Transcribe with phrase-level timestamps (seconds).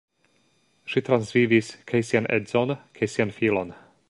[0.93, 3.79] Ŝi transvivis kaj sian edzon kaj sian filon.